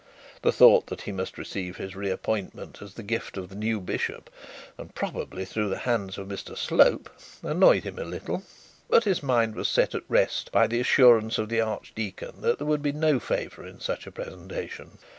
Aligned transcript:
The 0.41 0.51
thought 0.51 0.87
that 0.87 1.01
he 1.03 1.11
must 1.11 1.37
receive 1.37 1.77
his 1.77 1.95
re 1.95 2.09
appointment 2.09 2.81
as 2.81 2.95
the 2.95 3.03
gift 3.03 3.37
of 3.37 3.49
the 3.49 3.55
new 3.55 3.79
bishop, 3.79 4.31
and 4.75 4.95
probably 4.95 5.45
through 5.45 5.69
the 5.69 5.77
hands 5.85 6.17
of 6.17 6.27
Mr 6.27 6.57
Slope, 6.57 7.07
annoyed 7.43 7.83
him 7.83 7.99
a 7.99 8.03
little; 8.03 8.41
but 8.89 9.03
his 9.03 9.21
mind 9.21 9.53
was 9.53 9.67
set 9.67 9.93
at 9.93 10.01
rest 10.09 10.51
by 10.51 10.65
the 10.65 10.79
assurance 10.79 11.37
of 11.37 11.49
the 11.49 11.61
archdeacon 11.61 12.41
that 12.41 12.57
there 12.57 12.65
would 12.65 12.81
be 12.81 12.91
no 12.91 13.19
favour 13.19 13.63
in 13.63 13.79
such 13.79 14.07
a 14.07 14.11
presentation. 14.11 14.97